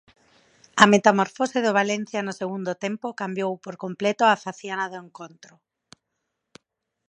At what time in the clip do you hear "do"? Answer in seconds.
1.65-1.75, 4.91-4.97